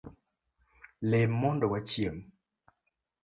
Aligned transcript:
Lem 1.09 1.31
mondo 1.43 1.65
wachiem 1.71 2.17